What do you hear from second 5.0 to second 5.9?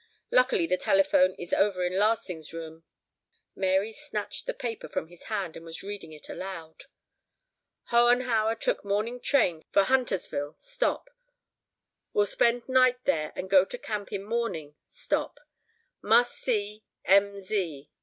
his hand and was